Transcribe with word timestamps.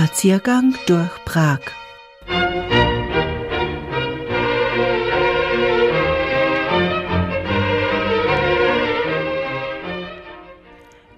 Spaziergang 0.00 0.74
durch 0.86 1.10
Prag. 1.26 1.58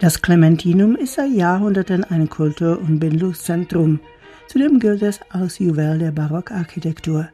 Das 0.00 0.21
Clementinum 0.21 0.96
ist 0.96 1.14
seit 1.14 1.30
Jahrhunderten 1.30 2.03
ein 2.03 2.29
Kultur- 2.29 2.80
und 2.80 2.98
Bildungszentrum. 2.98 4.00
Zudem 4.48 4.80
gilt 4.80 5.03
es 5.03 5.21
als 5.29 5.61
Juwel 5.61 6.01
der 6.01 6.11
Barockarchitektur. 6.11 7.29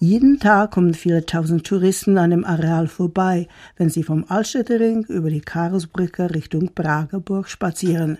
Jeden 0.00 0.40
Tag 0.40 0.72
kommen 0.72 0.94
viele 0.94 1.24
tausend 1.24 1.64
Touristen 1.64 2.18
an 2.18 2.30
dem 2.30 2.44
Areal 2.44 2.88
vorbei, 2.88 3.46
wenn 3.76 3.88
sie 3.88 4.02
vom 4.02 4.24
Altstädtering 4.26 5.04
über 5.04 5.30
die 5.30 5.42
Karlsbrücke 5.42 6.34
Richtung 6.34 6.74
Prager 6.74 7.20
Burg 7.20 7.48
spazieren. 7.48 8.18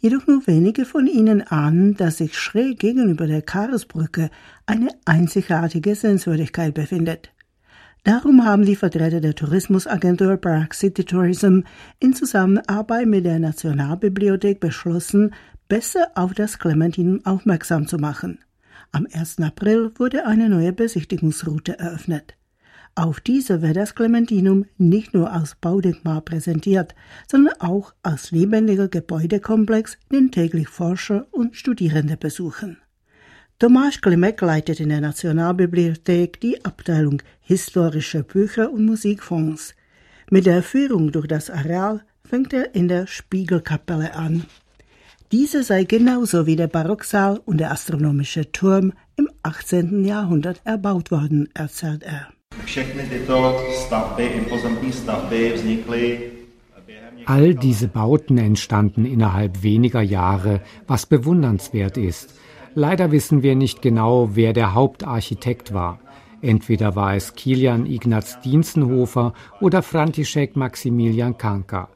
Jedoch 0.00 0.26
nur 0.26 0.46
wenige 0.46 0.86
von 0.86 1.06
ihnen 1.06 1.42
ahnen, 1.42 1.94
dass 1.94 2.18
sich 2.18 2.38
schräg 2.38 2.78
gegenüber 2.78 3.26
der 3.26 3.42
Karlsbrücke 3.42 4.30
eine 4.64 4.88
einzigartige 5.04 5.94
Sehenswürdigkeit 5.94 6.72
befindet. 6.72 7.30
Darum 8.02 8.46
haben 8.46 8.64
die 8.64 8.76
Vertreter 8.76 9.20
der 9.20 9.34
Tourismusagentur 9.34 10.38
Prague 10.38 10.72
City 10.72 11.04
Tourism 11.04 11.60
in 11.98 12.14
Zusammenarbeit 12.14 13.06
mit 13.06 13.26
der 13.26 13.38
Nationalbibliothek 13.38 14.58
beschlossen, 14.58 15.34
besser 15.68 16.06
auf 16.14 16.32
das 16.32 16.58
Clementinum 16.58 17.20
aufmerksam 17.26 17.86
zu 17.86 17.98
machen. 17.98 18.38
Am 18.92 19.06
1. 19.12 19.40
April 19.40 19.92
wurde 19.96 20.24
eine 20.24 20.48
neue 20.48 20.72
Besichtigungsroute 20.72 21.78
eröffnet. 21.78 22.36
Auf 22.94 23.20
dieser 23.20 23.62
wird 23.62 23.76
das 23.76 23.94
Clementinum 23.94 24.66
nicht 24.76 25.14
nur 25.14 25.32
als 25.32 25.54
Baudenkmal 25.54 26.20
präsentiert, 26.22 26.94
sondern 27.28 27.54
auch 27.60 27.94
als 28.02 28.30
lebendiger 28.30 28.88
Gebäudekomplex, 28.88 29.96
den 30.12 30.30
täglich 30.30 30.68
Forscher 30.68 31.26
und 31.30 31.56
Studierende 31.56 32.16
besuchen. 32.16 32.78
Tomasz 33.58 34.00
Klimek 34.00 34.40
leitet 34.40 34.80
in 34.80 34.88
der 34.88 35.00
Nationalbibliothek 35.00 36.40
die 36.40 36.64
Abteilung 36.64 37.22
Historische 37.40 38.22
Bücher 38.22 38.72
und 38.72 38.86
Musikfonds. 38.86 39.74
Mit 40.30 40.46
der 40.46 40.62
Führung 40.62 41.12
durch 41.12 41.28
das 41.28 41.50
Areal 41.50 42.02
fängt 42.24 42.52
er 42.52 42.74
in 42.74 42.88
der 42.88 43.06
Spiegelkapelle 43.06 44.14
an. 44.14 44.46
Diese 45.30 45.62
sei 45.62 45.84
genauso 45.84 46.46
wie 46.46 46.56
der 46.56 46.68
Barocksaal 46.68 47.40
und 47.44 47.58
der 47.58 47.70
astronomische 47.70 48.50
Turm 48.50 48.92
im 49.16 49.28
18. 49.42 50.04
Jahrhundert 50.04 50.60
erbaut 50.64 51.10
worden, 51.10 51.48
erzählt 51.54 52.02
er. 52.02 52.28
All 57.26 57.54
diese 57.54 57.88
Bauten 57.88 58.38
entstanden 58.38 59.04
innerhalb 59.04 59.62
weniger 59.62 60.02
Jahre, 60.02 60.60
was 60.86 61.06
bewundernswert 61.06 61.96
ist. 61.96 62.34
Leider 62.74 63.10
wissen 63.10 63.42
wir 63.42 63.56
nicht 63.56 63.82
genau, 63.82 64.30
wer 64.34 64.52
der 64.52 64.74
Hauptarchitekt 64.74 65.74
war. 65.74 66.00
Entweder 66.42 66.96
war 66.96 67.14
es 67.14 67.34
Kilian 67.34 67.84
Ignaz 67.86 68.40
Dienstenhofer 68.40 69.34
oder 69.60 69.82
František 69.82 70.56
Maximilian 70.56 71.36
Kanka. 71.36 71.88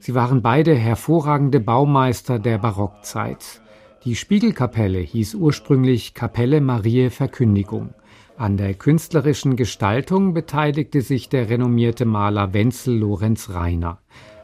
Sie 0.00 0.14
waren 0.14 0.42
beide 0.42 0.74
hervorragende 0.74 1.60
Baumeister 1.60 2.40
der 2.40 2.58
Barockzeit. 2.58 3.62
Die 4.04 4.16
Spiegelkapelle 4.16 4.98
hieß 4.98 5.36
ursprünglich 5.36 6.14
Kapelle 6.14 6.60
Mariä 6.60 7.10
Verkündigung. 7.10 7.94
An 8.36 8.56
der 8.56 8.74
künstlerischen 8.74 9.56
Gestaltung 9.56 10.34
beteiligte 10.34 11.02
sich 11.02 11.28
der 11.28 11.50
renommierte 11.50 12.04
Maler 12.04 12.54
Wenzel 12.54 12.98
Lorenz 12.98 13.50
Reiner. 13.50 13.98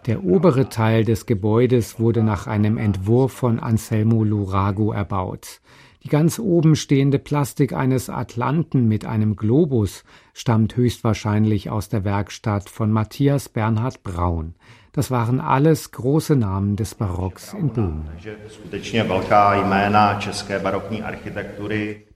Der 0.06 0.25
obere 0.25 0.69
Teil 0.69 1.05
des 1.05 1.27
Gebäudes 1.27 1.98
wurde 1.98 2.22
nach 2.22 2.47
einem 2.47 2.78
Entwurf 2.78 3.33
von 3.33 3.58
Anselmo 3.58 4.25
Lurago 4.25 4.92
erbaut. 4.92 5.61
Die 6.05 6.08
ganz 6.08 6.39
oben 6.39 6.77
stehende 6.77 7.18
Plastik 7.18 7.73
eines 7.73 8.08
Atlanten 8.08 8.86
mit 8.86 9.05
einem 9.05 9.36
Globus 9.36 10.05
stammt 10.33 10.77
höchstwahrscheinlich 10.77 11.70
aus 11.70 11.89
der 11.89 12.05
Werkstatt 12.05 12.70
von 12.70 12.92
Matthias 12.92 13.48
Bernhard 13.48 14.02
Braun. 14.02 14.55
Das 14.92 15.11
waren 15.11 15.40
alles 15.40 15.90
große 15.90 16.36
Namen 16.36 16.77
des 16.77 16.95
Barocks 16.95 17.52
in 17.52 17.68
Böhmen. 17.70 18.08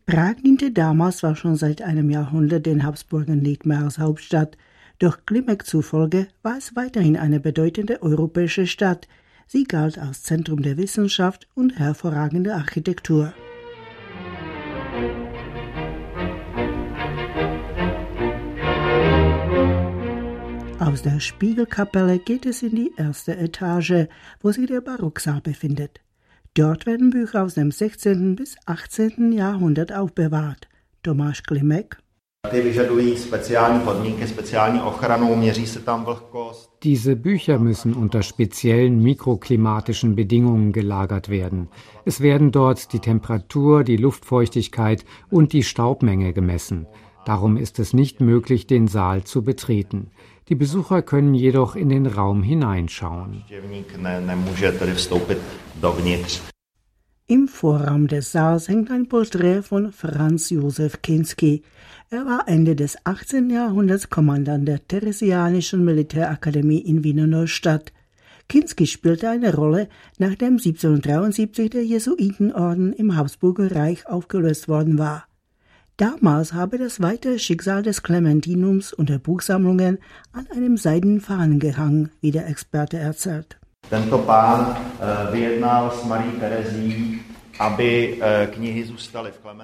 Prag 0.04 0.34
diente 0.42 0.72
damals 0.72 1.18
zwar 1.18 1.36
schon 1.36 1.54
seit 1.56 1.80
einem 1.80 2.10
Jahrhundert 2.10 2.66
den 2.66 2.82
Habsburgern 2.84 3.38
nicht 3.38 3.66
mehr 3.66 3.84
als 3.84 3.98
Hauptstadt, 3.98 4.56
doch 4.98 5.24
Klimek 5.26 5.64
zufolge 5.64 6.28
war 6.42 6.58
es 6.58 6.74
weiterhin 6.74 7.16
eine 7.16 7.38
bedeutende 7.38 8.02
europäische 8.02 8.66
Stadt. 8.66 9.06
Sie 9.46 9.64
galt 9.64 9.98
als 9.98 10.22
Zentrum 10.22 10.62
der 10.62 10.76
Wissenschaft 10.76 11.48
und 11.54 11.78
hervorragender 11.78 12.56
Architektur. 12.56 13.32
Aus 20.80 21.02
der 21.02 21.20
Spiegelkapelle 21.20 22.18
geht 22.18 22.44
es 22.44 22.62
in 22.62 22.74
die 22.74 22.92
erste 22.96 23.36
Etage, 23.36 24.08
wo 24.40 24.50
sich 24.50 24.66
der 24.66 24.80
Barocksaal 24.80 25.40
befindet. 25.40 26.00
Dort 26.54 26.84
werden 26.84 27.08
Bücher 27.08 27.44
aus 27.44 27.54
dem 27.54 27.70
16. 27.70 28.36
bis 28.36 28.56
18. 28.66 29.32
Jahrhundert 29.32 29.90
aufbewahrt. 29.90 30.68
Tomáš 31.02 31.44
Klimek. 31.44 31.96
Diese 36.82 37.16
Bücher 37.16 37.58
müssen 37.58 37.94
unter 37.94 38.22
speziellen 38.22 39.02
mikroklimatischen 39.02 40.14
Bedingungen 40.14 40.72
gelagert 40.72 41.30
werden. 41.30 41.68
Es 42.04 42.20
werden 42.20 42.52
dort 42.52 42.92
die 42.92 42.98
Temperatur, 42.98 43.82
die 43.82 43.96
Luftfeuchtigkeit 43.96 45.06
und 45.30 45.54
die 45.54 45.62
Staubmenge 45.62 46.34
gemessen. 46.34 46.86
Darum 47.24 47.56
ist 47.56 47.78
es 47.78 47.92
nicht 47.92 48.20
möglich, 48.20 48.66
den 48.66 48.88
Saal 48.88 49.24
zu 49.24 49.42
betreten. 49.42 50.10
Die 50.48 50.56
Besucher 50.56 51.02
können 51.02 51.34
jedoch 51.34 51.76
in 51.76 51.88
den 51.88 52.06
Raum 52.06 52.42
hineinschauen. 52.42 53.44
Im 57.28 57.48
Vorraum 57.48 58.08
des 58.08 58.32
Saals 58.32 58.68
hängt 58.68 58.90
ein 58.90 59.08
Porträt 59.08 59.62
von 59.62 59.92
Franz 59.92 60.50
Josef 60.50 61.00
Kinski. 61.00 61.62
Er 62.10 62.26
war 62.26 62.48
Ende 62.48 62.74
des 62.74 62.96
18. 63.04 63.48
Jahrhunderts 63.48 64.10
Kommandant 64.10 64.66
der 64.66 64.86
Theresianischen 64.86 65.84
Militärakademie 65.84 66.80
in 66.80 67.04
Wiener 67.04 67.28
Neustadt. 67.28 67.92
Kinski 68.48 68.86
spielte 68.86 69.30
eine 69.30 69.54
Rolle, 69.54 69.88
nachdem 70.18 70.58
1773 70.58 71.70
der 71.70 71.84
Jesuitenorden 71.84 72.92
im 72.92 73.16
Habsburger 73.16 73.74
Reich 73.74 74.06
aufgelöst 74.06 74.68
worden 74.68 74.98
war. 74.98 75.24
Damals 75.96 76.52
habe 76.52 76.78
das 76.78 77.00
weitere 77.00 77.38
Schicksal 77.38 77.82
des 77.82 78.02
Clementinums 78.02 78.92
und 78.92 79.08
der 79.08 79.18
Buchsammlungen 79.18 79.98
an 80.32 80.46
einem 80.54 80.76
Seidenfaden 80.76 81.58
gehangen, 81.58 82.10
wie 82.20 82.30
der 82.30 82.48
Experte 82.48 82.98
erzählt. 82.98 83.58
Tento 83.90 84.18
pán 84.18 84.76
eh, 85.00 85.32
vyjednal 85.32 85.90
s 85.90 86.04
Marí 86.06 86.30
Terezí 86.38 87.18
eh, 87.18 87.32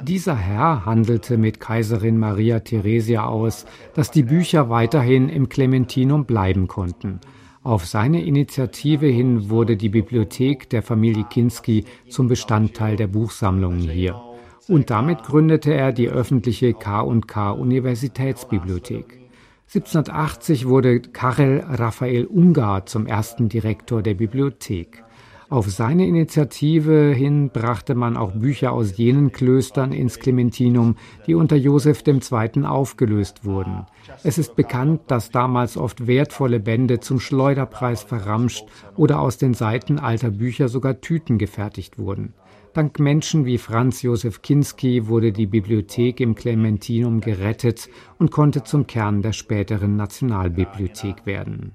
dieser 0.03 0.37
Herr 0.37 0.85
handelte 0.85 1.37
mit 1.39 1.59
Kaiserin 1.59 2.19
Maria 2.19 2.61
Theresia 2.61 3.25
aus, 3.25 3.65
dass 3.95 4.11
die 4.11 4.23
Bücher 4.23 4.69
weiterhin 4.69 5.29
im 5.29 5.49
Clementinum 5.49 6.27
bleiben 6.27 6.69
konnten. 6.69 7.21
Auf 7.63 7.87
seine 7.87 8.23
Initiative 8.23 9.07
hin 9.07 9.51
wurde 9.51 9.77
die 9.77 9.89
Bibliothek 9.89 10.71
der 10.71 10.83
Familie 10.83 11.25
Kinski 11.25 11.87
zum 12.09 12.29
Bestandteil 12.29 12.97
der 12.97 13.09
Buchsammlungen 13.09 13.89
hier. 13.89 14.28
Und 14.69 14.91
damit 14.91 15.23
gründete 15.23 15.73
er 15.73 15.93
die 15.93 16.11
öffentliche 16.11 16.75
K&K 16.75 17.53
Universitätsbibliothek. 17.53 19.19
1780 19.67 20.69
wurde 20.69 21.01
Karel 21.01 21.65
Raphael 21.67 22.27
Ungar 22.27 22.87
zum 22.87 23.07
ersten 23.07 23.49
Direktor 23.49 24.03
der 24.03 24.15
Bibliothek. 24.15 25.05
Auf 25.51 25.71
seine 25.71 26.07
Initiative 26.07 27.15
hin 27.15 27.49
brachte 27.49 27.95
man 27.95 28.19
auch 28.19 28.33
Bücher 28.33 28.73
aus 28.73 28.99
jenen 28.99 29.33
Klöstern 29.33 29.93
ins 29.93 30.19
Clementinum, 30.19 30.97
die 31.27 31.35
unter 31.35 31.57
Joseph 31.57 32.03
II. 32.07 32.65
aufgelöst 32.65 33.47
wurden. 33.47 33.87
Es 34.23 34.37
ist 34.37 34.57
bekannt, 34.57 35.01
dass 35.07 35.31
damals 35.31 35.79
oft 35.79 36.07
wertvolle 36.07 36.61
Bände 36.61 37.01
zum 37.01 37.19
Schleuderpreis 37.19 38.03
verramscht 38.03 38.67
oder 38.95 39.21
aus 39.21 39.39
den 39.39 39.55
Seiten 39.55 39.99
alter 39.99 40.31
Bücher 40.31 40.69
sogar 40.69 41.01
Tüten 41.01 41.39
gefertigt 41.39 41.99
wurden. 41.99 42.35
Dank 42.75 42.99
Menschen 42.99 43.45
wie 43.45 43.59
Franz 43.59 44.03
Josef 44.03 44.43
Kinski 44.43 45.09
wurde 45.09 45.33
die 45.33 45.47
Bibliothek 45.47 46.21
im 46.21 46.35
Clementinum 46.35 47.21
gerettet 47.21 47.89
und 48.19 48.31
konnte 48.31 48.63
zum 48.65 48.87
Kern 48.87 49.23
der 49.23 49.33
späteren 49.33 49.97
Nationalbibliothek 49.97 51.27
werden. 51.27 51.73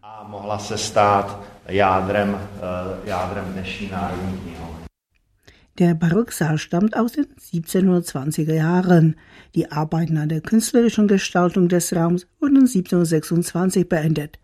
Der 5.80 5.96
Barocksaal 5.96 6.58
stammt 6.60 6.96
aus 6.96 7.14
den 7.14 7.26
1720er 7.26 8.54
Jahren. 8.54 9.16
Die 9.56 9.72
Arbeiten 9.72 10.18
an 10.18 10.30
der 10.30 10.42
künstlerischen 10.42 11.08
Gestaltung 11.08 11.68
des 11.68 11.96
Raums 11.96 12.28
wurden 12.40 12.58
1726 12.58 13.90
beendet. 13.90 14.38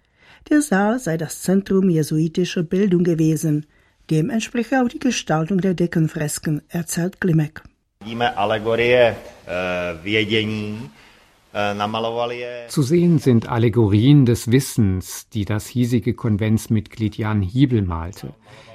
Der 0.50 0.62
Saal 0.62 1.00
sei 1.00 1.18
das 1.18 1.44
Zentrum 1.44 1.90
jesuitischer 1.90 2.64
Bildung 2.64 3.04
gewesen. 3.04 3.68
Dem 4.10 4.30
entspricht 4.32 4.74
auch 4.74 4.88
die 4.88 5.00
Gestaltung 5.00 5.62
der 5.62 5.76
Deckenfresken, 5.76 6.64
erzählt 6.70 7.22
Klimek. 7.22 7.62
Eh, 8.04 8.14
eh, 8.74 9.14
Zu 12.68 12.82
sehen 12.82 13.20
sind 13.20 13.50
Allegorien 13.50 14.26
des 14.26 14.52
Wissens, 14.52 15.30
die 15.30 15.46
das 15.46 15.68
hiesige 15.68 16.14
Konventsmitglied 16.14 17.18
Jan 17.18 17.42
Hiebel 17.42 17.84
malte. 17.84 18.34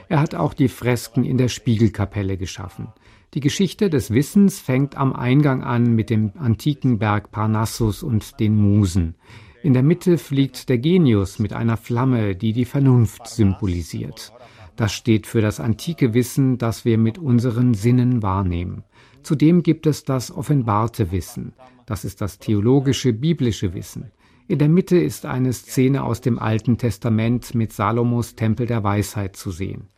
Er 0.08 0.20
hat 0.20 0.34
auch 0.36 0.54
die 0.54 0.68
Fresken 0.68 1.24
in 1.24 1.38
der 1.38 1.48
Spiegelkapelle 1.48 2.36
geschaffen. 2.36 2.88
Die 3.32 3.40
Geschichte 3.40 3.90
des 3.90 4.12
Wissens 4.12 4.60
fängt 4.60 4.96
am 4.96 5.12
Eingang 5.12 5.64
an 5.64 5.94
mit 5.94 6.10
dem 6.10 6.32
antiken 6.38 6.98
Berg 7.00 7.32
Parnassus 7.32 8.04
und 8.04 8.38
den 8.38 8.54
Musen. 8.54 9.16
In 9.64 9.72
der 9.72 9.82
Mitte 9.82 10.18
fliegt 10.18 10.68
der 10.68 10.78
Genius 10.78 11.40
mit 11.40 11.52
einer 11.52 11.76
Flamme, 11.76 12.36
die 12.36 12.52
die 12.52 12.66
Vernunft 12.66 13.26
symbolisiert. 13.26 14.32
Das 14.76 14.92
steht 14.92 15.26
für 15.26 15.40
das 15.40 15.60
antike 15.60 16.14
Wissen, 16.14 16.58
das 16.58 16.84
wir 16.84 16.98
mit 16.98 17.18
unseren 17.18 17.74
Sinnen 17.74 18.22
wahrnehmen. 18.22 18.84
Zudem 19.22 19.62
gibt 19.62 19.86
es 19.86 20.04
das 20.04 20.30
offenbarte 20.30 21.12
Wissen. 21.12 21.54
Das 21.86 22.04
ist 22.04 22.20
das 22.20 22.38
theologische, 22.38 23.12
biblische 23.12 23.74
Wissen. 23.74 24.10
In 24.48 24.58
der 24.58 24.68
Mitte 24.68 24.98
ist 24.98 25.24
eine 25.24 25.52
Szene 25.52 26.04
aus 26.04 26.20
dem 26.20 26.38
Alten 26.38 26.76
Testament 26.76 27.54
mit 27.54 27.72
Salomos 27.72 28.34
Tempel 28.34 28.66
der 28.66 28.84
Weisheit 28.84 29.36
zu 29.36 29.50
sehen. 29.50 29.88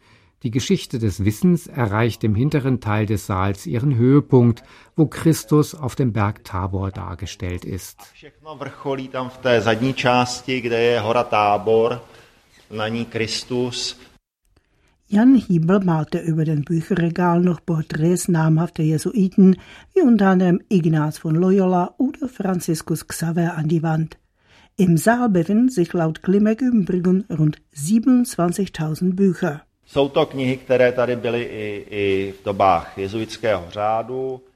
Die 0.42 0.52
Geschichte 0.52 1.00
des 1.00 1.24
Wissens 1.24 1.66
erreicht 1.66 2.22
im 2.22 2.36
hinteren 2.36 2.80
Teil 2.80 3.06
des 3.06 3.26
Saals 3.26 3.66
ihren 3.66 3.96
Höhepunkt, 3.96 4.62
wo 4.94 5.06
Christus 5.06 5.74
auf 5.74 5.96
dem 5.96 6.12
Berg 6.12 6.44
Tabor 6.44 6.92
dargestellt 6.92 7.64
ist. 7.64 7.98
Jan 15.08 15.36
Hiebel 15.36 15.84
malte 15.84 16.18
über 16.18 16.44
den 16.44 16.64
Bücherregal 16.64 17.40
noch 17.40 17.64
Porträts 17.64 18.26
namhafter 18.26 18.82
Jesuiten, 18.82 19.56
wie 19.94 20.02
unter 20.02 20.30
anderem 20.30 20.60
Ignaz 20.68 21.18
von 21.18 21.36
Loyola 21.36 21.94
oder 21.96 22.28
Franziskus 22.28 23.06
Xaver 23.06 23.54
an 23.56 23.68
die 23.68 23.84
Wand. 23.84 24.18
Im 24.76 24.96
Saal 24.96 25.28
befinden 25.28 25.68
sich 25.68 25.92
laut 25.92 26.24
Klimek 26.24 26.60
übrigens 26.60 27.24
rund 27.30 27.58
27.000 27.76 29.14
Bücher. 29.14 29.62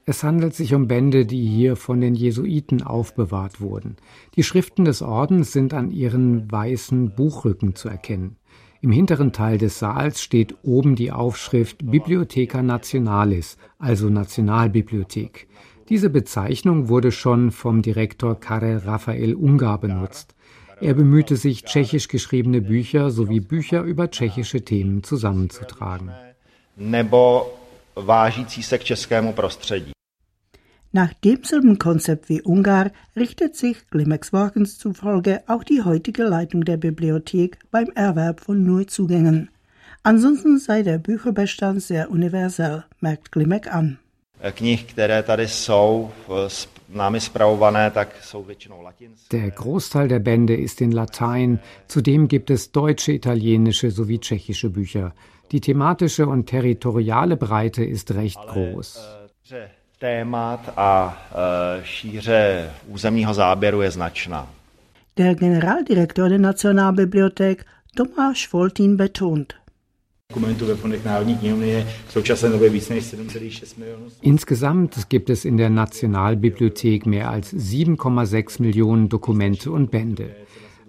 Es 0.05 0.23
handelt 0.23 0.53
sich 0.53 0.73
um 0.73 0.87
Bände, 0.89 1.25
die 1.25 1.45
hier 1.47 1.77
von 1.77 2.01
den 2.01 2.13
Jesuiten 2.13 2.83
aufbewahrt 2.83 3.61
wurden. 3.61 3.95
Die 4.35 4.43
Schriften 4.43 4.83
des 4.83 5.01
Ordens 5.01 5.53
sind 5.53 5.73
an 5.73 5.91
ihren 5.91 6.51
weißen 6.51 7.15
Buchrücken 7.15 7.75
zu 7.75 7.87
erkennen. 7.87 8.35
Im 8.83 8.91
hinteren 8.91 9.31
Teil 9.31 9.59
des 9.59 9.77
Saals 9.77 10.23
steht 10.23 10.55
oben 10.63 10.95
die 10.95 11.11
Aufschrift 11.11 11.77
Bibliotheca 11.83 12.63
Nationalis, 12.63 13.57
also 13.77 14.09
Nationalbibliothek. 14.09 15.47
Diese 15.87 16.09
Bezeichnung 16.09 16.89
wurde 16.89 17.11
schon 17.11 17.51
vom 17.51 17.83
Direktor 17.83 18.39
Karel 18.39 18.79
Raphael 18.79 19.35
Ungar 19.35 19.79
benutzt. 19.79 20.33
Er 20.79 20.95
bemühte 20.95 21.35
sich, 21.35 21.63
tschechisch 21.63 22.07
geschriebene 22.07 22.59
Bücher 22.61 23.11
sowie 23.11 23.39
Bücher 23.39 23.83
über 23.83 24.09
tschechische 24.09 24.65
Themen 24.65 25.03
zusammenzutragen. 25.03 26.09
Nach 30.93 31.13
demselben 31.13 31.79
Konzept 31.79 32.27
wie 32.27 32.41
Ungar 32.41 32.91
richtet 33.15 33.55
sich 33.55 33.89
Glimex 33.89 34.33
Workens 34.33 34.77
zufolge 34.77 35.41
auch 35.47 35.63
die 35.63 35.83
heutige 35.83 36.23
Leitung 36.23 36.65
der 36.65 36.75
Bibliothek 36.75 37.59
beim 37.71 37.87
Erwerb 37.95 38.41
von 38.41 38.65
Neuzugängen. 38.65 39.49
Ansonsten 40.03 40.59
sei 40.59 40.83
der 40.83 40.97
Bücherbestand 40.97 41.81
sehr 41.81 42.11
universell, 42.11 42.83
merkt 42.99 43.31
Glimek 43.31 43.73
an. 43.73 43.99
Latinské. 48.83 49.29
Der 49.31 49.51
Großteil 49.51 50.07
der 50.09 50.19
Bände 50.19 50.55
ist 50.55 50.81
in 50.81 50.91
Latein, 50.91 51.59
zudem 51.87 52.27
gibt 52.27 52.49
es 52.49 52.71
deutsche, 52.71 53.13
italienische 53.13 53.91
sowie 53.91 54.19
tschechische 54.19 54.69
Bücher. 54.71 55.13
Die 55.51 55.61
thematische 55.61 56.27
und 56.27 56.47
territoriale 56.47 57.37
Breite 57.37 57.85
ist 57.85 58.11
recht 58.13 58.41
groß. 58.41 58.99
Témat 60.01 60.73
a 60.77 61.17
eh, 61.31 61.83
šíře 61.83 62.71
územního 62.87 63.33
záběru 63.33 63.81
je 63.81 63.91
značná. 63.91 64.49
Der 65.17 65.35
Generaldirektor 65.35 66.29
der 66.29 66.39
Nationalbibliothek 66.39 67.65
Tomáš 67.95 68.47
Foltin 68.47 68.95
betont, 68.95 69.53
Insgesamt 74.21 75.09
gibt 75.09 75.29
es 75.29 75.45
in 75.45 75.57
der 75.57 75.69
Nationalbibliothek 75.69 77.05
mehr 77.05 77.29
als 77.29 77.53
7,6 77.53 78.61
Millionen 78.61 79.09
Dokumente 79.09 79.71
und 79.71 79.91
Bände. 79.91 80.35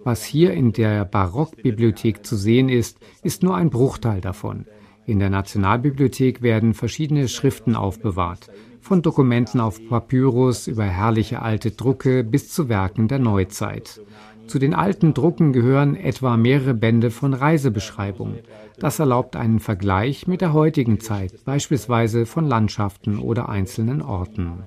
Was 0.03 0.23
hier 0.23 0.53
in 0.53 0.71
der 0.71 1.05
Barockbibliothek 1.05 2.25
zu 2.25 2.35
sehen 2.35 2.69
ist, 2.69 2.97
ist 3.23 3.43
nur 3.43 3.57
ein 3.57 3.69
Bruchteil 3.69 4.21
davon. 4.21 4.65
In 5.05 5.19
der 5.19 5.29
Nationalbibliothek 5.29 6.41
werden 6.41 6.73
verschiedene 6.73 7.27
Schriften 7.27 7.75
aufbewahrt, 7.75 8.49
von 8.83 9.01
Dokumenten 9.01 9.61
auf 9.61 9.79
Papyrus 9.87 10.67
über 10.67 10.83
herrliche 10.83 11.41
alte 11.41 11.71
Drucke 11.71 12.23
bis 12.23 12.51
zu 12.51 12.67
Werken 12.67 13.07
der 13.07 13.19
Neuzeit. 13.19 14.01
Zu 14.45 14.59
den 14.59 14.73
alten 14.73 15.13
Drucken 15.13 15.53
gehören 15.53 15.95
etwa 15.95 16.35
mehrere 16.35 16.73
Bände 16.73 17.09
von 17.09 17.33
Reisebeschreibungen. 17.33 18.39
Das 18.77 18.99
erlaubt 18.99 19.37
einen 19.37 19.61
Vergleich 19.61 20.27
mit 20.27 20.41
der 20.41 20.51
heutigen 20.51 20.99
Zeit, 20.99 21.45
beispielsweise 21.45 22.25
von 22.25 22.45
Landschaften 22.45 23.19
oder 23.19 23.47
einzelnen 23.47 24.01
Orten. 24.01 24.63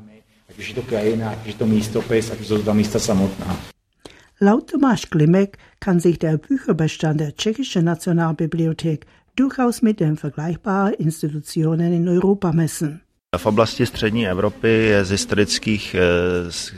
Laut 4.38 4.70
Tomasz 4.70 5.10
Klimek 5.10 5.58
kann 5.80 6.00
sich 6.00 6.18
der 6.18 6.38
Bücherbestand 6.38 7.20
der 7.20 7.36
Tschechischen 7.36 7.84
Nationalbibliothek 7.84 9.06
durchaus 9.34 9.82
mit 9.82 10.00
den 10.00 10.16
vergleichbaren 10.16 10.94
Institutionen 10.94 11.92
in 11.92 12.08
Europa 12.08 12.52
messen. 12.52 13.02
V 13.36 13.46
oblasti 13.46 13.86
střední 13.86 14.28
Evropy 14.28 14.68
je 14.68 15.04
z 15.04 15.10
historických 15.10 15.94
eh, 15.94 16.00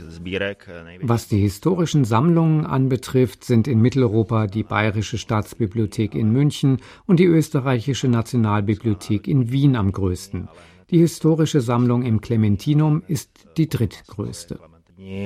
sbírek 0.09 0.69
eh, 0.69 0.99
Was 1.03 1.27
die 1.27 1.41
historischen 1.41 2.05
Sammlungen 2.05 2.65
anbetrifft, 2.65 3.43
sind 3.43 3.67
in 3.67 3.79
Mitteleuropa 3.81 4.47
die 4.47 4.63
Bayerische 4.63 5.17
Staatsbibliothek 5.17 6.15
in 6.15 6.31
München 6.31 6.77
und 7.05 7.19
die 7.19 7.25
Österreichische 7.25 8.07
Nationalbibliothek 8.07 9.27
in 9.27 9.51
Wien 9.51 9.75
am 9.75 9.91
größten. 9.91 10.47
Die 10.89 10.97
historische 10.97 11.61
Sammlung 11.61 12.03
im 12.03 12.19
Clementinum 12.21 13.03
ist 13.07 13.29
die 13.57 13.69
drittgrößte. 13.69 14.59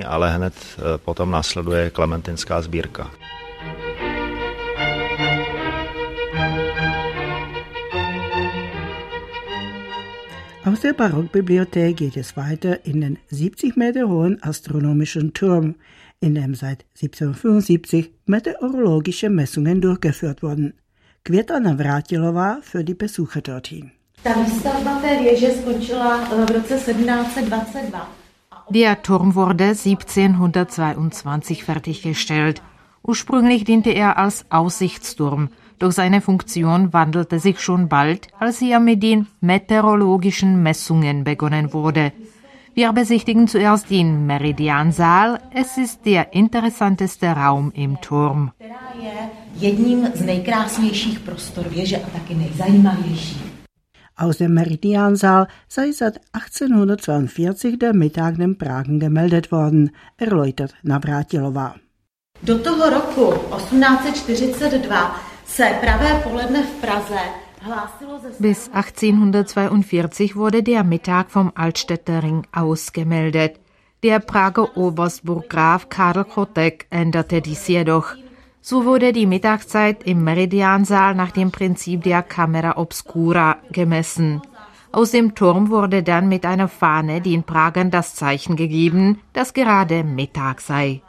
Ale 0.05 0.35
hned 0.35 0.53
eh, 0.53 0.97
potom 0.97 1.31
následuje 1.31 1.89
Klementinská 1.89 2.61
sbírka. 2.61 3.09
Aus 10.73 10.81
der 10.81 10.93
Barockbibliothek 10.93 11.97
geht 11.97 12.17
es 12.17 12.35
weiter 12.35 12.83
in 12.83 13.01
den 13.01 13.19
70 13.29 13.75
Meter 13.77 14.09
hohen 14.09 14.41
astronomischen 14.41 15.31
Turm, 15.31 15.75
in 16.19 16.33
dem 16.33 16.55
seit 16.55 16.83
1775 16.95 18.09
meteorologische 18.25 19.29
Messungen 19.29 19.81
durchgeführt 19.81 20.41
wurden. 20.41 20.73
Květa 21.23 21.59
Navrátilová 21.59 22.57
für 22.63 22.83
die 22.83 22.95
Besucher 22.95 23.41
dorthin. 23.41 23.91
Der 28.69 29.03
Turm 29.03 29.35
wurde 29.35 29.65
1722 29.65 31.63
fertiggestellt. 31.63 32.63
Ursprünglich 33.03 33.63
diente 33.63 33.91
er 33.91 34.17
als 34.17 34.45
Aussichtsturm– 34.49 35.49
doch 35.79 35.91
seine 35.91 36.21
Funktion 36.21 36.93
wandelte 36.93 37.39
sich 37.39 37.59
schon 37.59 37.89
bald, 37.89 38.27
als 38.39 38.59
hier 38.59 38.79
mit 38.79 39.03
den 39.03 39.27
meteorologischen 39.41 40.61
Messungen 40.63 41.23
begonnen 41.23 41.73
wurde. 41.73 42.11
Wir 42.75 42.91
besichtigen 42.91 43.47
zuerst 43.47 43.91
den 43.91 44.25
Meridiansaal. 44.25 45.39
Es 45.53 45.77
ist 45.77 46.05
der 46.05 46.33
interessanteste 46.33 47.27
Raum 47.27 47.71
im 47.75 48.01
Turm. 48.01 48.51
Aus 54.15 54.37
dem 54.37 54.53
Meridiansaal 54.53 55.47
sei 55.67 55.91
seit 55.91 56.21
1842 56.33 57.77
der 57.77 57.93
Mittag 57.93 58.39
in 58.39 58.57
Pragen 58.57 58.99
gemeldet 58.99 59.51
worden, 59.51 59.91
erläutert 60.17 60.73
Navratilova. 60.81 61.75
Do 62.41 62.57
toho 62.57 62.89
roku 62.89 63.33
1842 63.51 65.32
bis 68.39 68.69
1842 68.73 70.35
wurde 70.35 70.63
der 70.63 70.83
Mittag 70.83 71.29
vom 71.29 71.51
Altstädter 71.53 72.23
Ring 72.23 72.47
ausgemeldet. 72.51 73.59
Der 74.01 74.19
Prager 74.19 74.75
Oberstburggraf 74.75 75.89
Karl 75.89 76.25
Kotek 76.25 76.87
änderte 76.89 77.41
dies 77.41 77.67
jedoch. 77.67 78.15
So 78.61 78.85
wurde 78.85 79.13
die 79.13 79.27
Mittagszeit 79.27 80.03
im 80.03 80.23
Meridiansaal 80.23 81.13
nach 81.13 81.31
dem 81.31 81.51
Prinzip 81.51 82.01
der 82.01 82.23
Camera 82.23 82.77
Obscura 82.77 83.57
gemessen. 83.71 84.41
Aus 84.91 85.11
dem 85.11 85.35
Turm 85.35 85.69
wurde 85.69 86.01
dann 86.01 86.29
mit 86.29 86.47
einer 86.47 86.67
Fahne 86.67 87.21
den 87.21 87.43
Pragern 87.43 87.91
das 87.91 88.15
Zeichen 88.15 88.55
gegeben, 88.55 89.19
dass 89.33 89.53
gerade 89.53 90.03
Mittag 90.03 90.61
sei. 90.61 91.01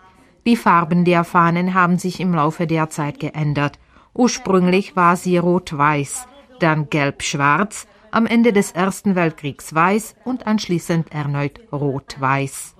Die 0.44 0.56
Farben 0.56 1.06
der 1.06 1.24
Fahnen 1.24 1.72
haben 1.72 1.98
sich 1.98 2.20
im 2.20 2.34
Laufe 2.34 2.66
der 2.66 2.90
Zeit 2.90 3.18
geändert. 3.18 3.78
Ursprünglich 4.14 4.94
war 4.94 5.16
sie 5.16 5.38
rot-weiß, 5.38 6.26
dann 6.60 6.88
gelb-schwarz, 6.88 7.86
am 8.12 8.26
Ende 8.26 8.52
des 8.52 8.70
Ersten 8.70 9.16
Weltkriegs 9.16 9.74
weiß 9.74 10.14
und 10.24 10.46
anschließend 10.46 11.12
erneut 11.12 11.60
rot-weiß. 11.72 12.76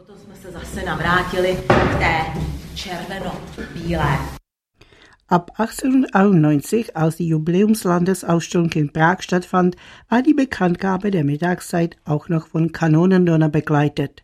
Ab 5.27 5.53
1891, 5.59 6.97
als 6.97 7.17
die 7.17 7.29
Jubiläumslandesausstellung 7.29 8.71
in 8.73 8.93
Prag 8.93 9.23
stattfand, 9.23 9.75
war 10.09 10.23
die 10.23 10.35
Bekanntgabe 10.35 11.11
der 11.11 11.25
Mittagszeit 11.25 11.97
auch 12.05 12.29
noch 12.29 12.47
von 12.47 12.71
Kanonendonner 12.71 13.49
begleitet. 13.49 14.24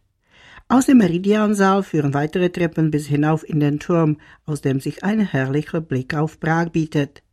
Aus 0.70 0.86
dem 0.86 0.98
Meridiansaal 0.98 1.82
führen 1.82 2.14
weitere 2.14 2.48
Treppen 2.48 2.92
bis 2.92 3.08
hinauf 3.08 3.42
in 3.42 3.58
den 3.58 3.80
Turm, 3.80 4.18
aus 4.46 4.60
dem 4.60 4.78
sich 4.78 5.02
ein 5.02 5.18
herrlicher 5.18 5.80
Blick 5.80 6.14
auf 6.14 6.38
Prag 6.38 6.70
bietet. 6.70 7.24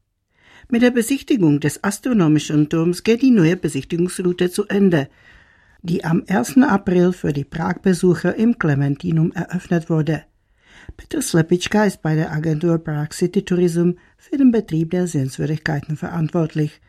Mit 0.70 0.82
der 0.82 0.90
Besichtigung 0.90 1.60
des 1.60 1.84
astronomischen 1.84 2.68
Turms 2.68 3.04
geht 3.04 3.22
die 3.22 3.30
neue 3.30 3.56
Besichtigungsroute 3.56 4.50
zu 4.50 4.66
Ende, 4.66 5.08
die 5.84 6.04
am 6.04 6.24
1. 6.28 6.64
April 6.64 7.14
für 7.14 7.32
die 7.32 7.44
Prag-Besucher 7.44 8.34
im 8.34 8.58
Clementinum 8.58 9.32
eröffnet 9.34 9.88
wurde. 9.92 10.24
Peter 10.98 11.22
Slepitschka 11.22 11.86
ist 11.86 12.02
bei 12.02 12.16
der 12.16 12.32
Agentur 12.32 12.80
Prague 12.80 13.14
City 13.14 13.46
Tourism 13.46 13.92
für 14.18 14.38
den 14.38 14.50
Betrieb 14.50 14.90
der 14.90 15.06
Sehenswürdigkeiten 15.06 15.96
verantwortlich. 15.96 16.82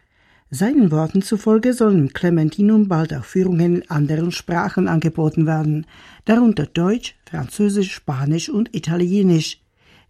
Seinen 0.51 0.91
Worten 0.91 1.21
zufolge 1.21 1.75
sollen 1.75 1.99
im 1.99 2.13
Clementinum 2.15 2.89
bald 2.89 3.13
auch 3.13 3.25
Führungen 3.25 3.77
in 3.77 3.91
anderen 3.91 4.33
Sprachen 4.33 4.89
angeboten 4.89 5.45
werden, 5.45 5.85
darunter 6.25 6.65
Deutsch, 6.65 7.17
Französisch, 7.29 7.93
Spanisch 7.93 8.49
und 8.49 8.75
Italienisch. 8.75 9.61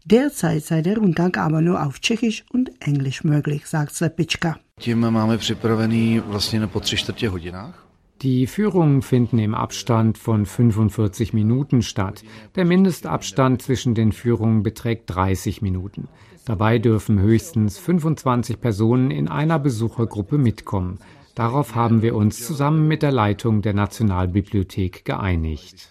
Derzeit 0.05 0.65
sei 0.65 0.81
der 0.83 0.97
Rundgang 0.97 1.35
aber 1.37 1.61
nur 1.61 1.85
auf 1.85 1.99
Tschechisch 2.01 2.45
und 2.53 2.71
Englisch 2.81 3.25
möglich, 3.25 3.67
sagt 3.67 3.95
Slepitschka. 3.95 4.59
Tím 4.79 5.11
máme 5.11 5.39
připravený 5.39 6.21
vlastně 6.27 6.67
po 6.67 6.81
tři 6.81 6.97
čtvrtě 6.97 7.29
hodinách. 7.29 7.88
Die 8.23 8.49
Führungen 8.49 9.03
finden 9.03 9.39
im 9.39 9.55
Abstand 9.55 10.19
von 10.19 10.45
45 10.45 11.33
Minuten 11.33 11.83
statt. 11.83 12.25
Der 12.57 12.65
Mindestabstand 12.65 13.63
zwischen 13.63 13.95
den 13.95 14.11
Führungen 14.11 14.65
beträgt 14.65 15.05
30 15.15 15.63
Minuten. 15.63 16.09
Dabei 16.45 16.79
dürfen 16.79 17.21
höchstens 17.21 17.79
25 17.79 18.61
Personen 18.61 19.13
in 19.13 19.29
einer 19.29 19.61
Besuchergruppe 19.61 20.37
mitkommen. 20.37 20.99
Darauf 21.37 21.77
haben 21.77 22.03
wir 22.03 22.17
uns 22.17 22.45
zusammen 22.45 22.89
mit 22.89 23.03
der 23.03 23.13
Leitung 23.13 23.63
der 23.63 23.75
Nationalbibliothek 23.75 25.05
geeinigt. 25.05 25.89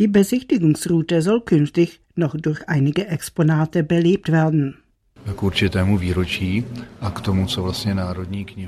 Die 0.00 0.08
Besichtigungsroute 0.08 1.22
soll 1.22 1.40
künftig 1.42 2.00
noch 2.16 2.34
durch 2.36 2.68
einige 2.68 3.06
Exponate 3.06 3.84
belebt 3.84 4.32
werden. 4.32 4.78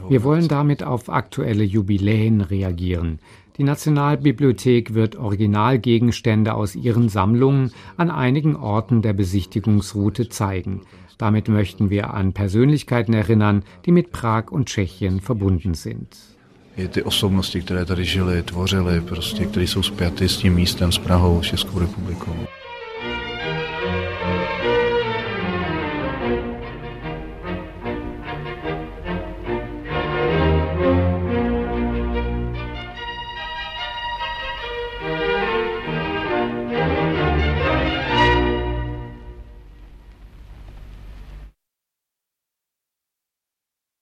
Wir 0.09 0.25
wollen 0.25 0.49
damit 0.49 0.83
auf 0.83 1.09
aktuelle 1.09 1.65
Jubiläen 1.65 2.41
reagieren. 2.41 3.19
Die 3.57 3.65
Nationalbibliothek 3.65 4.95
wird 4.95 5.17
Originalgegenstände 5.17 6.55
aus 6.55 6.75
ihren 6.75 7.09
Sammlungen 7.09 7.73
an 7.97 8.11
einigen 8.11 8.57
Orten 8.57 9.03
der 9.03 9.13
Besichtigungsroute 9.13 10.29
zeigen. 10.29 10.83
Damit 11.19 11.49
möchten 11.49 11.91
wir 11.91 12.15
an 12.15 12.33
Persönlichkeiten 12.33 13.13
erinnern, 13.13 13.63
die 13.85 13.93
mit 13.93 14.13
Prag 14.13 14.51
und 14.51 14.69
Tschechien 14.69 15.21
verbunden 15.21 15.75
sind. 15.75 16.17
ty 16.89 17.03
osobnosti, 17.03 17.61
které 17.61 17.85
tady 17.85 18.05
žily, 18.05 18.43
tvořily, 18.43 19.01
prostě, 19.01 19.45
které 19.45 19.67
jsou 19.67 19.83
spjaty 19.83 20.29
s 20.29 20.37
tím 20.37 20.55
místem, 20.55 20.93
s 20.93 20.99
Prahou, 20.99 21.43
s 21.43 21.47
Českou 21.47 21.79
republikou. 21.79 22.37